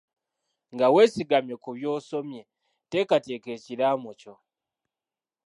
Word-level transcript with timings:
Nga 0.73 0.87
weesigamye 0.93 1.55
ku 1.63 1.69
byosomye 1.77 2.41
teekateeka 2.89 3.47
ekiraamo 3.57 4.11
kyo. 4.19 4.33